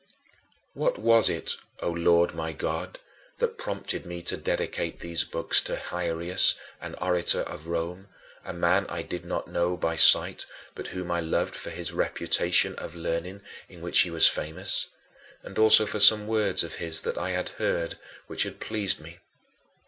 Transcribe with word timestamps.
What 0.73 0.97
was 0.97 1.29
it, 1.29 1.57
O 1.79 1.91
Lord 1.91 2.33
my 2.33 2.53
God, 2.53 2.97
that 3.37 3.59
prompted 3.59 4.03
me 4.03 4.23
to 4.23 4.35
dedicate 4.35 4.97
these 4.97 5.23
books 5.23 5.61
to 5.61 5.75
Hierius, 5.75 6.55
an 6.81 6.95
orator 6.95 7.41
of 7.41 7.67
Rome, 7.67 8.07
a 8.43 8.51
man 8.51 8.87
I 8.89 9.03
did 9.03 9.25
not 9.25 9.47
know 9.47 9.77
by 9.77 9.95
sight 9.95 10.47
but 10.73 10.87
whom 10.87 11.11
I 11.11 11.19
loved 11.19 11.55
for 11.55 11.69
his 11.69 11.93
reputation 11.93 12.73
of 12.77 12.95
learning, 12.95 13.41
in 13.69 13.81
which 13.81 13.99
he 13.99 14.09
was 14.09 14.27
famous 14.27 14.87
and 15.43 15.59
also 15.59 15.85
for 15.85 15.99
some 15.99 16.25
words 16.25 16.63
of 16.63 16.73
his 16.81 17.01
that 17.01 17.19
I 17.19 17.29
had 17.29 17.49
heard 17.61 17.99
which 18.25 18.41
had 18.41 18.59
pleased 18.59 18.99
me? 18.99 19.19